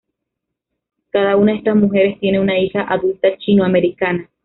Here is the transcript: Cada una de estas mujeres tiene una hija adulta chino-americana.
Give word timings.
Cada 1.11 1.37
una 1.37 1.51
de 1.51 1.57
estas 1.59 1.75
mujeres 1.75 2.19
tiene 2.19 2.39
una 2.39 2.57
hija 2.57 2.81
adulta 2.89 3.37
chino-americana. 3.37 4.27